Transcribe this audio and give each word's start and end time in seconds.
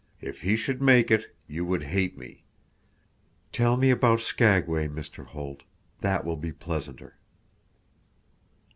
"If 0.19 0.41
he 0.41 0.55
should 0.55 0.81
make 0.81 1.11
it, 1.11 1.35
you 1.47 1.63
would 1.65 1.83
hate 1.83 2.17
me. 2.17 2.43
Tell 3.51 3.77
me 3.77 3.91
about 3.91 4.21
Skagway, 4.21 4.87
Mr. 4.87 5.23
Holt. 5.27 5.61
That 5.99 6.25
will 6.25 6.37
be 6.37 6.51
pleasanter." 6.51 7.17